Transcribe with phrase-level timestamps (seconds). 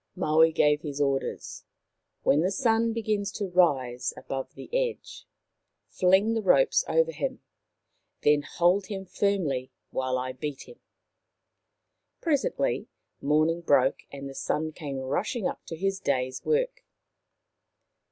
[0.15, 1.63] Maui gave his orders."
[2.23, 5.27] When the Sun begins to rise above the edge,
[5.89, 7.43] fling the ropes over him.
[8.23, 10.79] Then hold him firmly while I beat him."
[12.19, 12.87] Presently
[13.21, 16.83] morning broke and the Sun came rushing up to his day's work.